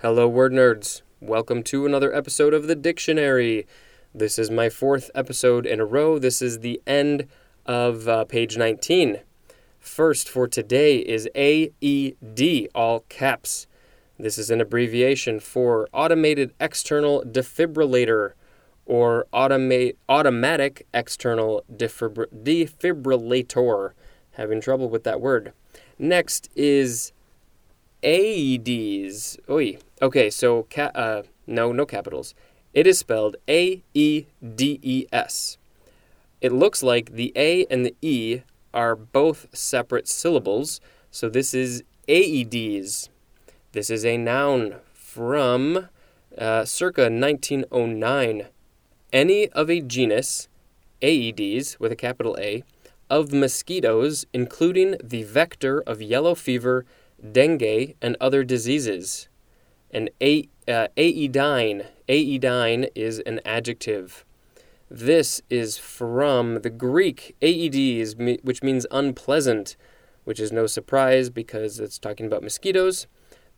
[0.00, 1.00] Hello, word nerds.
[1.22, 3.66] Welcome to another episode of the dictionary.
[4.14, 6.18] This is my fourth episode in a row.
[6.18, 7.26] This is the end
[7.64, 9.20] of uh, page 19.
[9.80, 13.66] First for today is AED, all caps.
[14.18, 18.32] This is an abbreviation for Automated External Defibrillator
[18.84, 23.92] or automate, Automatic External Defibr- Defibrillator.
[24.32, 25.54] Having trouble with that word.
[25.98, 27.12] Next is
[28.02, 29.38] Aedes.
[29.48, 29.78] Oi.
[30.02, 32.34] Okay, so ca- uh, no, no capitals.
[32.74, 35.58] It is spelled A E D E S.
[36.40, 38.42] It looks like the A and the E
[38.74, 43.08] are both separate syllables, so this is Aedes.
[43.72, 45.88] This is a noun from
[46.36, 48.46] uh, circa 1909.
[49.12, 50.48] Any of a genus,
[51.00, 52.62] Aedes with a capital A,
[53.08, 56.84] of mosquitoes, including the vector of yellow fever,
[57.20, 59.28] dengue, and other diseases.
[59.90, 64.24] An a, uh, aedine, aedine is an adjective.
[64.90, 69.76] This is from the Greek aedes, which means unpleasant,
[70.24, 73.06] which is no surprise because it's talking about mosquitoes.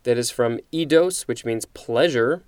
[0.04, 2.44] That is from eidos, which means pleasure.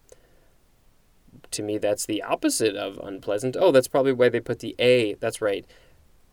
[1.51, 3.57] To me, that's the opposite of unpleasant.
[3.59, 5.15] Oh, that's probably why they put the A.
[5.15, 5.67] That's right.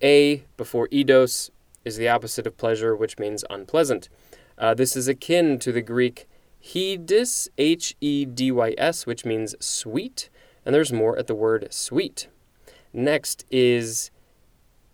[0.02, 1.50] A before eidos
[1.84, 4.10] is the opposite of pleasure, which means unpleasant.
[4.58, 6.28] Uh, this is akin to the Greek
[6.64, 10.30] hedys, H E D Y S, which means sweet,
[10.66, 12.28] and there's more at the word sweet.
[12.92, 14.12] Next is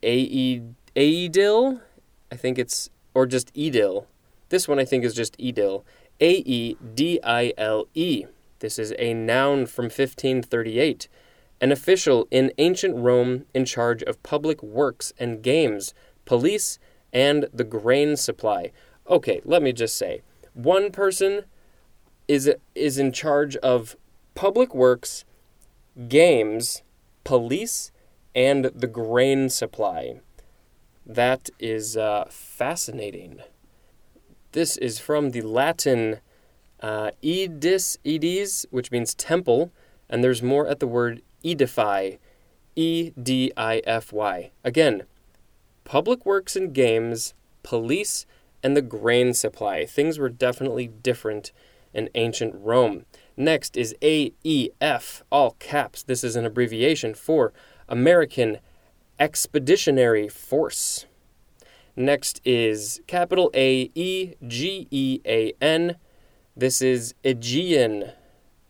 [0.02, 1.82] aedile.
[2.32, 4.06] I think it's, or just edil.
[4.50, 5.84] This one I think is just edil.
[6.20, 8.26] A E D I L E.
[8.60, 11.08] This is a noun from 1538
[11.64, 15.94] an official in ancient Rome in charge of public works and games,
[16.26, 16.78] police,
[17.14, 18.74] and the grain supply.
[19.10, 20.22] Okay, let me just say
[20.54, 21.44] one person
[22.28, 23.96] is, is in charge of
[24.36, 25.26] public works,
[26.08, 26.84] games,
[27.24, 27.92] police,
[28.34, 30.20] and the grain supply.
[31.06, 33.42] That is uh, fascinating.
[34.54, 36.20] This is from the Latin
[36.80, 39.72] uh, edis, edis, which means temple,
[40.10, 42.12] and there's more at the word edify,
[42.76, 44.52] E D I F Y.
[44.64, 45.04] Again,
[45.84, 48.26] public works and games, police,
[48.64, 49.86] and the grain supply.
[49.86, 51.52] Things were definitely different
[51.94, 53.06] in ancient Rome.
[53.38, 56.04] Next is AEF, all caps.
[56.04, 57.54] This is an abbreviation for
[57.88, 58.60] American
[59.20, 61.06] Expeditionary Force.
[61.96, 65.98] Next is capital A E G E A N.
[66.56, 68.12] This is Aegean.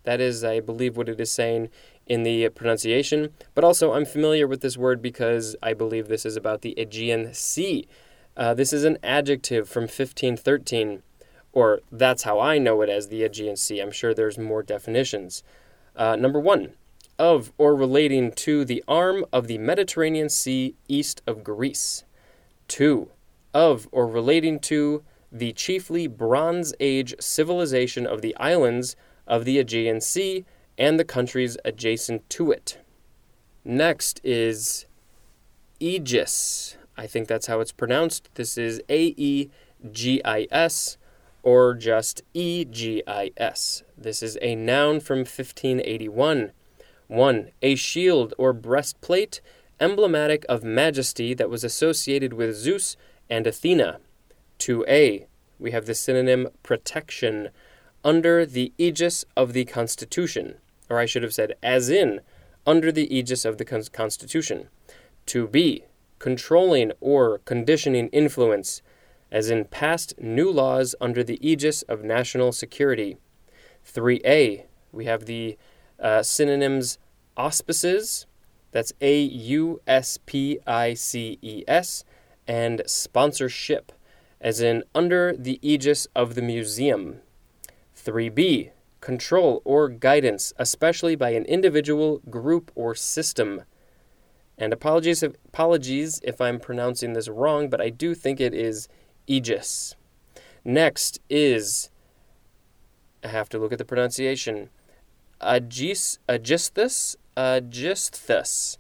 [0.04, 1.70] That is, I believe, what it is saying
[2.06, 6.36] in the pronunciation, but also I'm familiar with this word because I believe this is
[6.36, 7.88] about the Aegean Sea.
[8.36, 11.04] Uh, this is an adjective from 1513,
[11.52, 13.80] or that's how I know it as the Aegean Sea.
[13.80, 15.44] I'm sure there's more definitions.
[15.96, 16.74] Uh, number one,
[17.20, 22.04] of or relating to the arm of the Mediterranean Sea east of Greece.
[22.68, 23.12] Two,
[23.54, 28.96] of or relating to the chiefly Bronze Age civilization of the islands
[29.28, 30.46] of the Aegean Sea
[30.78, 32.80] and the countries adjacent to it.
[33.64, 34.86] Next is
[35.80, 36.78] Aegis.
[36.98, 38.30] I think that's how it's pronounced.
[38.36, 39.50] This is A E
[39.92, 40.98] G I S
[41.42, 43.84] or just E G I S.
[43.98, 46.52] This is a noun from 1581.
[47.08, 47.52] 1.
[47.62, 49.42] A shield or breastplate
[49.80, 52.96] emblematic of majesty that was associated with Zeus
[53.30, 54.00] and Athena.
[54.60, 55.26] 2a.
[55.60, 57.50] We have the synonym protection
[58.04, 60.56] under the aegis of the Constitution
[60.90, 62.22] or I should have said, as in,
[62.66, 64.70] under the aegis of the Constitution.
[65.28, 65.86] To be,
[66.24, 68.82] controlling or conditioning influence,
[69.30, 73.18] as in passed new laws under the aegis of national security.
[73.86, 74.64] 3a,
[74.94, 75.58] we have the
[76.00, 76.98] uh, synonyms
[77.36, 78.26] auspices,
[78.72, 82.06] that's A U S P I C E S,
[82.48, 83.92] and sponsorship,
[84.40, 87.18] as in under the aegis of the museum.
[87.98, 93.64] 3b, control, or guidance, especially by an individual, group, or system.
[94.64, 98.88] And apologies if, apologies if I'm pronouncing this wrong, but I do think it is
[99.28, 99.94] aegis.
[100.64, 101.90] Next is,
[103.26, 104.70] I have to look at the pronunciation,
[105.42, 108.78] Agis, Aegisthus, Aegisthus.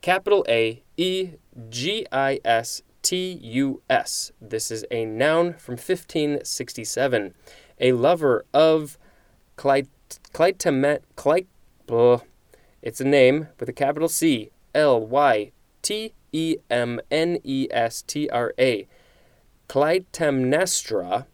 [0.00, 1.32] Capital A E
[1.68, 4.32] G I S T U S.
[4.40, 7.34] This is a noun from 1567.
[7.80, 8.96] A lover of
[9.58, 11.48] Clytemet, Clyte,
[12.80, 15.52] it's a name with a capital C, L Y
[15.82, 18.86] T E M N E S T R A.
[19.68, 21.26] Clytemnestra.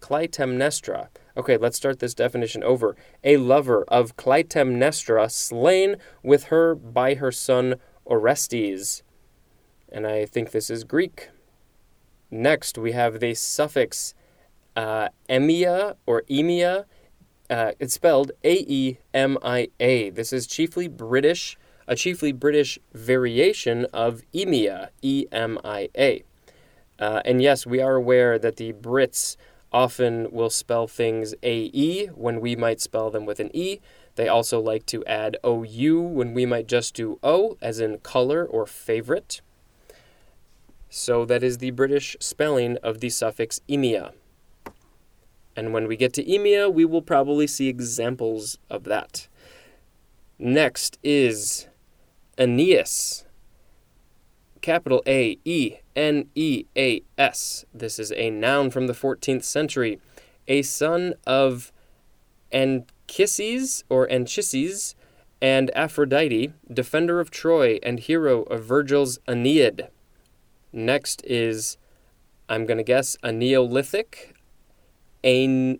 [0.00, 1.08] Clytemnestra.
[1.36, 2.96] Okay, let's start this definition over.
[3.22, 9.02] A lover of Clytemnestra slain with her by her son Orestes.
[9.92, 11.28] And I think this is Greek.
[12.30, 14.14] Next, we have the suffix
[14.74, 16.86] uh, emia or emia.
[17.50, 20.10] Uh, it's spelled A E M I A.
[20.10, 21.58] This is chiefly British,
[21.90, 26.22] a chiefly British variation of emia, E M I A.
[27.00, 29.36] Uh, and yes, we are aware that the Brits
[29.72, 33.80] often will spell things AE when we might spell them with an E.
[34.14, 38.44] They also like to add OU when we might just do O, as in color
[38.44, 39.40] or favorite.
[40.88, 44.12] So that is the British spelling of the suffix emia.
[45.56, 49.26] And when we get to emia, we will probably see examples of that.
[50.38, 51.66] Next is
[52.40, 53.26] Aeneas.
[54.62, 57.66] Capital A E N E A S.
[57.72, 60.00] This is a noun from the 14th century.
[60.48, 61.70] A son of
[62.50, 64.94] Anchises or Anchises
[65.42, 69.88] and Aphrodite, defender of Troy and hero of Virgil's Aeneid.
[70.72, 71.76] Next is,
[72.48, 74.34] I'm going to guess, a Neolithic.
[75.24, 75.78] A,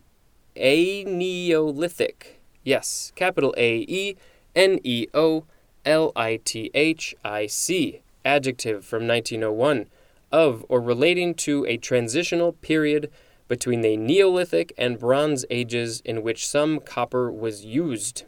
[0.56, 2.40] a Neolithic.
[2.64, 4.16] Yes, capital A E
[4.54, 5.44] N E O
[5.84, 8.02] L I T H I C.
[8.24, 9.86] Adjective from 1901
[10.30, 13.10] of or relating to a transitional period
[13.48, 18.24] between the Neolithic and Bronze Ages in which some copper was used.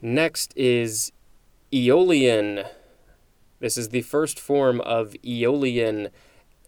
[0.00, 1.12] Next is
[1.72, 2.64] Aeolian.
[3.60, 6.08] This is the first form of Aeolian,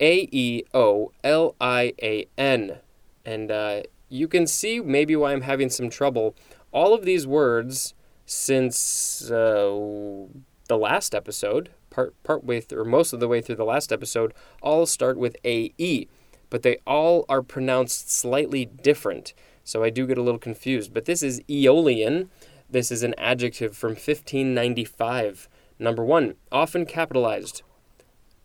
[0.00, 2.79] A E O L I A N.
[3.25, 6.37] And uh, you can see maybe why I'm having some trouble.
[6.71, 7.95] All of these words,
[8.26, 10.26] since uh,
[10.69, 13.93] the last episode, part part way through, or most of the way through the last
[13.93, 14.32] episode,
[14.62, 16.09] all start with A E,
[16.50, 19.35] but they all are pronounced slightly different.
[19.62, 20.93] So I do get a little confused.
[20.93, 22.31] But this is Aeolian.
[22.69, 25.49] This is an adjective from 1595.
[25.79, 27.62] Number one, often capitalized.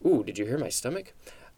[0.05, 1.13] Ooh, did you hear my stomach?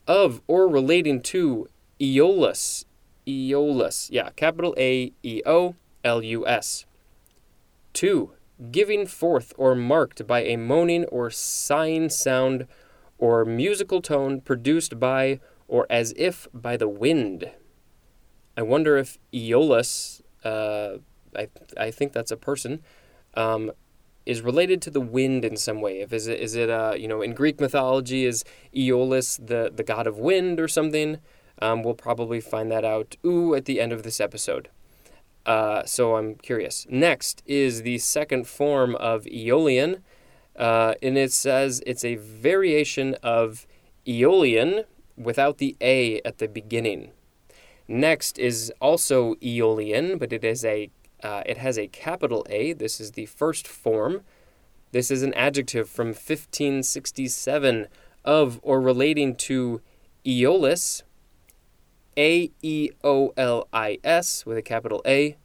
[0.07, 1.68] Of or relating to
[2.00, 2.85] Aeolus.
[3.27, 4.09] Aeolus.
[4.12, 6.85] Yeah, capital A E O L U S.
[7.93, 8.33] Two,
[8.71, 12.67] giving forth or marked by a moaning or sighing sound
[13.17, 17.51] or musical tone produced by or as if by the wind.
[18.57, 20.97] I wonder if Aeolus, uh,
[21.35, 21.47] I,
[21.77, 22.81] I think that's a person,
[23.35, 23.71] um,
[24.25, 26.01] is related to the wind in some way.
[26.01, 28.44] If is it is it uh, you know in Greek mythology is
[28.75, 31.19] Aeolus the the god of wind or something?
[31.61, 34.69] Um, we'll probably find that out ooh at the end of this episode.
[35.45, 36.85] Uh, so I'm curious.
[36.89, 40.03] Next is the second form of Aeolian,
[40.55, 43.65] uh, and it says it's a variation of
[44.07, 44.83] Aeolian
[45.17, 47.11] without the A at the beginning.
[47.88, 50.89] Next is also Aeolian, but it is a
[51.23, 52.73] uh, it has a capital A.
[52.73, 54.21] This is the first form.
[54.91, 57.87] This is an adjective from 1567
[58.25, 59.81] of or relating to
[60.25, 61.03] Aeolis,
[62.17, 65.37] a E O L I S with a capital A,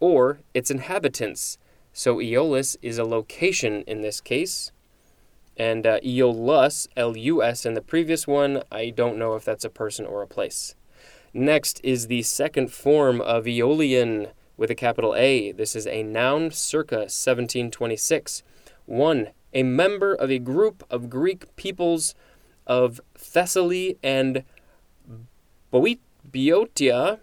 [0.00, 1.58] or its inhabitants.
[1.92, 4.72] So Aeolis is a location in this case.
[5.56, 9.64] And uh, Aeolus, L U S, in the previous one, I don't know if that's
[9.64, 10.74] a person or a place.
[11.32, 15.52] Next is the second form of Aeolian with a capital A.
[15.52, 18.42] This is a noun circa 1726.
[18.86, 19.28] 1.
[19.54, 22.14] A member of a group of Greek peoples
[22.66, 24.44] of Thessaly and
[25.70, 27.20] Boeotia Boeotia,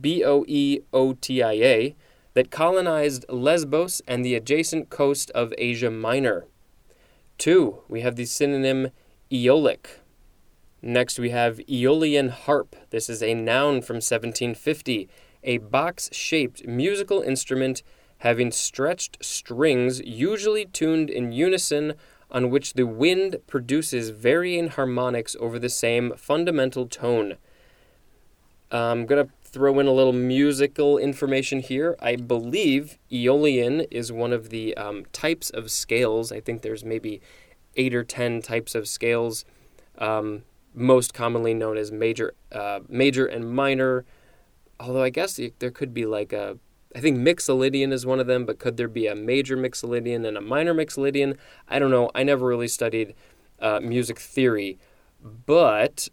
[0.00, 1.96] B O E O T I A,
[2.34, 6.46] that colonized Lesbos and the adjacent coast of Asia Minor.
[7.38, 8.90] Two, we have the synonym
[9.32, 10.00] Aeolic.
[10.82, 12.76] Next, we have Aeolian harp.
[12.90, 15.08] This is a noun from 1750,
[15.42, 17.82] a box shaped musical instrument
[18.18, 21.94] having stretched strings, usually tuned in unison,
[22.30, 27.36] on which the wind produces varying harmonics over the same fundamental tone.
[28.70, 31.96] I'm going to throw in a little musical information here.
[32.00, 36.32] I believe Aeolian is one of the um, types of scales.
[36.32, 37.20] I think there's maybe
[37.76, 39.44] eight or ten types of scales,
[39.98, 40.42] um,
[40.74, 44.04] most commonly known as major, uh, major and minor.
[44.78, 46.58] Although I guess there could be like a,
[46.94, 50.36] I think Mixolydian is one of them, but could there be a major Mixolydian and
[50.36, 51.36] a minor Mixolydian?
[51.68, 52.10] I don't know.
[52.14, 53.14] I never really studied
[53.60, 54.78] uh, music theory,
[55.22, 56.08] but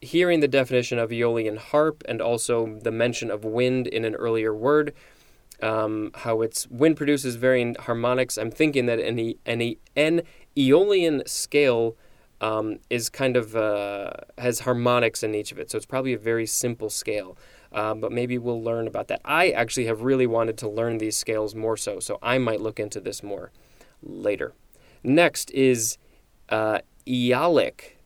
[0.00, 4.54] hearing the definition of Aeolian harp and also the mention of wind in an earlier
[4.54, 4.94] word,
[5.60, 10.22] um, how its wind produces varying harmonics, I'm thinking that an, an, an
[10.56, 11.96] Aeolian scale
[12.40, 16.18] um, is kind of uh, has harmonics in each of it, so it's probably a
[16.18, 17.36] very simple scale.
[17.72, 19.20] uh, but maybe we'll learn about that.
[19.24, 22.80] I actually have really wanted to learn these scales more so, so I might look
[22.80, 23.50] into this more
[24.02, 24.54] later.
[25.02, 25.98] Next is
[26.48, 27.97] uh, Aeolic.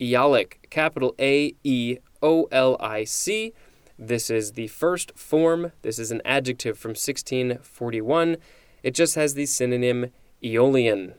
[0.00, 3.52] Aeolic, capital A E O L I C.
[3.98, 5.72] This is the first form.
[5.82, 8.36] This is an adjective from 1641.
[8.82, 10.10] It just has the synonym
[10.44, 11.14] Aeolian.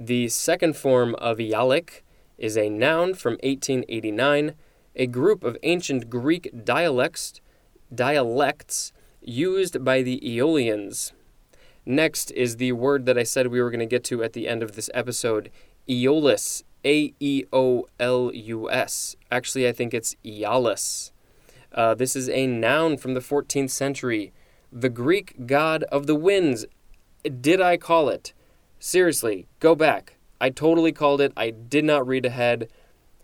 [0.00, 2.04] The second form of Aeolic
[2.36, 4.54] is a noun from 1889,
[4.96, 7.40] a group of ancient Greek dialects,
[7.94, 11.12] dialects used by the Aeolians.
[11.84, 14.46] Next is the word that I said we were going to get to at the
[14.46, 15.50] end of this episode,
[15.88, 19.16] Aeolus, A E O L U S.
[19.30, 21.12] Actually, I think it's Aeolus.
[21.72, 24.32] Uh, this is a noun from the 14th century.
[24.72, 26.66] The Greek god of the winds.
[27.40, 28.32] Did I call it?
[28.78, 30.16] Seriously, go back.
[30.40, 31.32] I totally called it.
[31.36, 32.68] I did not read ahead.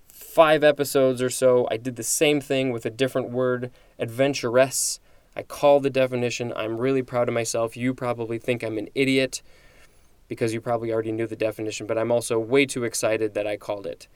[0.09, 5.01] Five episodes or so, I did the same thing with a different word, adventuress.
[5.37, 6.53] I called the definition.
[6.55, 7.77] I'm really proud of myself.
[7.77, 9.43] You probably think I'm an idiot
[10.35, 13.57] because you probably already knew the definition, but I'm also way too excited that I
[13.57, 14.09] called it.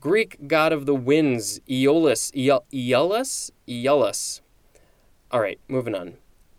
[0.00, 2.32] Greek god of the winds, Aeolus.
[2.34, 3.50] Aeolus?
[3.68, 4.40] Aeolus.
[5.30, 6.14] All right, moving on.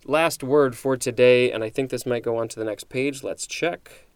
[0.06, 3.24] Last word for today, and I think this might go on to the next page.
[3.24, 4.08] Let's check.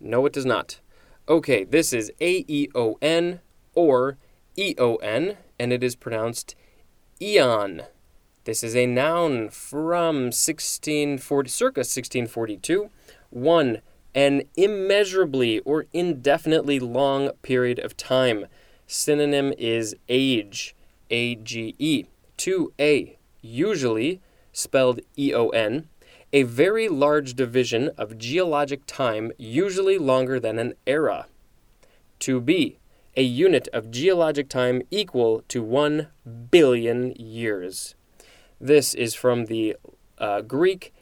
[0.00, 0.80] No, it does not.
[1.28, 3.40] Okay, this is A E O N
[3.74, 4.18] or
[4.56, 6.56] E O N, and it is pronounced
[7.20, 7.82] eon.
[8.44, 12.90] This is a noun from 1640, circa 1642.
[13.30, 13.78] One,
[14.16, 18.46] an immeasurably or indefinitely long period of time.
[18.88, 20.74] Synonym is age,
[21.08, 22.06] A G E.
[22.36, 24.20] Two, A, usually
[24.52, 25.88] spelled E O N,
[26.32, 31.26] a very large division of geologic time, usually longer than an era.
[32.18, 32.76] 2b,
[33.16, 36.08] a unit of geologic time equal to 1
[36.50, 37.94] billion years.
[38.62, 39.76] This is from the
[40.18, 40.94] uh, Greek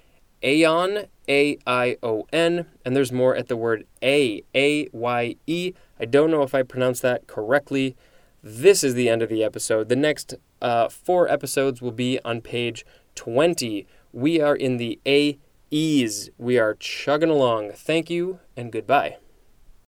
[0.42, 5.74] aeon, A I O N, and there's more at the word A, A Y E.
[6.00, 7.96] I don't know if I pronounced that correctly.
[8.42, 9.90] This is the end of the episode.
[9.90, 15.38] The next uh, four episodes will be on page 20 we are in the A
[15.70, 16.30] E's.
[16.38, 17.72] We are chugging along.
[17.72, 19.18] Thank you and goodbye.